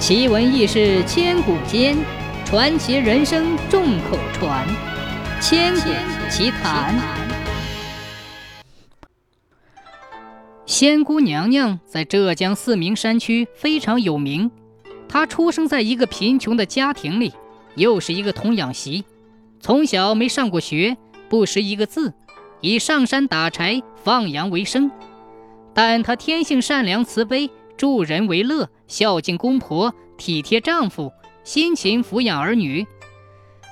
[0.00, 1.94] 奇闻异事千古间，
[2.46, 4.66] 传奇人生众口传。
[5.42, 5.90] 千古
[6.30, 6.98] 奇谈。
[10.64, 14.50] 仙姑娘娘在浙江四明山区非常有名。
[15.06, 17.34] 她出生在一个贫穷的家庭里，
[17.74, 19.04] 又是一个童养媳，
[19.60, 20.96] 从小没上过学，
[21.28, 22.14] 不识一个字，
[22.62, 24.90] 以上山打柴放羊为生。
[25.74, 27.50] 但她天性善良慈悲。
[27.80, 31.10] 助人为乐，孝敬公婆，体贴丈夫，
[31.44, 32.86] 辛勤抚养儿女。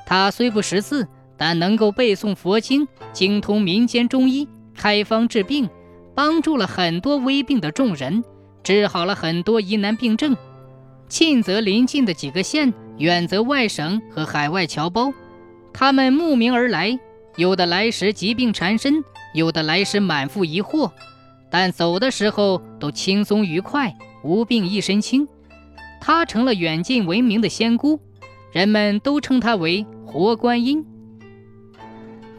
[0.06, 1.06] 她虽不识字，
[1.36, 5.68] 但能够背诵佛经，精通民间中医，开方治病，
[6.14, 8.24] 帮助了很多危病的众人，
[8.62, 10.34] 治好了很多疑难病症。
[11.06, 15.12] 近则邻近的几个县，远则外省和海外侨胞，
[15.70, 16.98] 他们慕名而来，
[17.36, 20.90] 有的来时疾病缠身，有的来时满腹疑惑。
[21.50, 25.26] 但走的时候都轻松愉快，无病一身轻。
[26.00, 28.00] 她成了远近闻名的仙姑，
[28.52, 30.84] 人们都称她为活观音。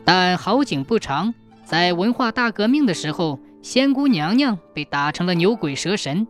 [0.06, 1.33] 但好景不长，
[1.64, 6.28] 在文化大革命的时候，仙姑娘娘被打成了牛鬼蛇神，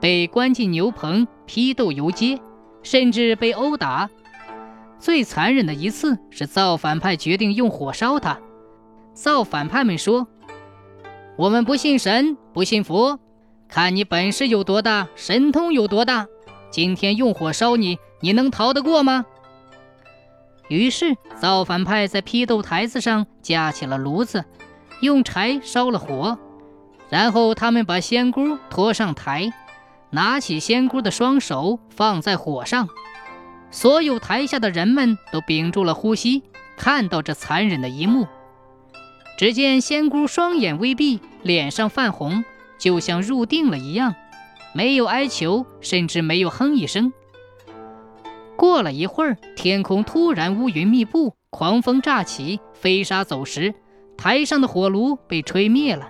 [0.00, 2.40] 被关进牛棚批斗游街，
[2.82, 4.10] 甚至被殴打。
[4.98, 8.38] 最残忍的一次是造反派决定用火烧她。
[9.14, 10.26] 造反派们说。
[11.36, 13.20] 我们不信神，不信佛，
[13.68, 16.26] 看你本事有多大，神通有多大。
[16.70, 19.26] 今天用火烧你，你能逃得过吗？
[20.68, 24.46] 于是造反派在批斗台子上架起了炉子，
[25.02, 26.38] 用柴烧了火，
[27.10, 29.50] 然后他们把仙姑拖上台，
[30.08, 32.88] 拿起仙姑的双手放在火上，
[33.70, 36.44] 所有台下的人们都屏住了呼吸，
[36.78, 38.26] 看到这残忍的一幕。
[39.36, 42.44] 只见仙姑双眼微闭，脸上泛红，
[42.78, 44.14] 就像入定了一样，
[44.72, 47.12] 没有哀求，甚至没有哼一声。
[48.56, 53.74] 过了一会儿，天空突然乌云密布，狂风乍起，飞沙走石，
[54.16, 56.08] 台上的火炉被吹灭了。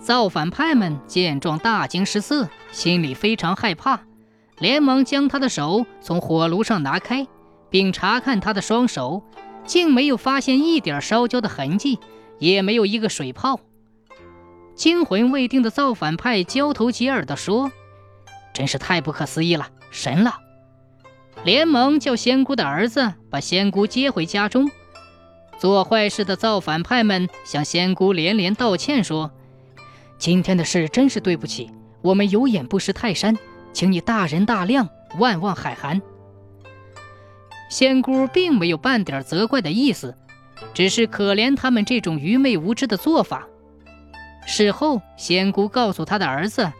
[0.00, 4.00] 造反派们见状大惊失色，心里非常害怕，
[4.58, 7.26] 连忙将他的手从火炉上拿开，
[7.70, 9.22] 并查看他的双手。
[9.66, 11.98] 竟没有发现一点烧焦的痕迹，
[12.38, 13.60] 也没有一个水泡。
[14.74, 17.70] 惊魂未定的造反派交头接耳地说
[18.52, 20.38] ：“真是太不可思议了，神了！”
[21.44, 24.70] 连忙叫仙姑的儿子把仙姑接回家中。
[25.58, 29.30] 做坏事的造反派们向仙姑连连道歉，说
[30.18, 31.70] ：“今天的事真是对不起，
[32.02, 33.36] 我们有眼不识泰山，
[33.72, 34.88] 请你大人大量，
[35.18, 36.02] 万望海涵。”
[37.68, 40.16] 仙姑并没有半点责怪的意思，
[40.72, 43.46] 只是可怜他们这种愚昧无知的做法。
[44.46, 46.72] 事后，仙姑告诉他的儿子，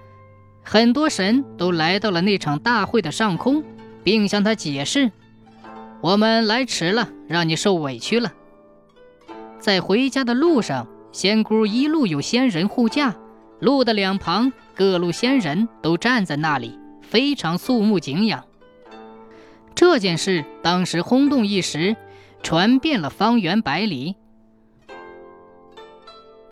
[0.62, 3.64] 很多神都来到了那场大会的上空，
[4.02, 5.10] 并向他解释
[6.02, 8.32] ：“我们来迟了，让你受委屈了。”
[9.58, 13.16] 在回家的路上，仙姑一路有仙人护驾，
[13.60, 18.44] 路的两旁各路仙人都站在那里，非常肃穆敬仰。
[19.74, 21.96] 这件事当时轰动一时，
[22.42, 24.16] 传遍了方圆百里。